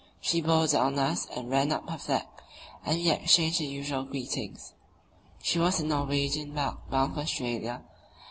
She 0.19 0.41
bore 0.41 0.65
down 0.65 0.93
on 0.97 1.09
us 1.11 1.27
and 1.29 1.51
ran 1.51 1.71
up 1.71 1.87
her 1.87 1.95
flag, 1.99 2.25
and 2.83 2.97
we 2.97 3.11
exchanged 3.11 3.59
the 3.59 3.65
usual 3.67 4.03
greetings; 4.03 4.73
she 5.43 5.59
was 5.59 5.79
a 5.79 5.85
Norwegian 5.85 6.55
barque 6.55 6.89
bound 6.89 7.13
for 7.13 7.19
Australia. 7.19 7.83